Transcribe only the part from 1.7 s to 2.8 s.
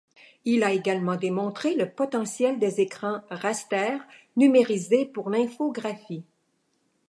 le potentiel